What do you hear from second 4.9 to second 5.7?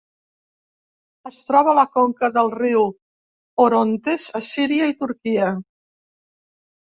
i Turquia.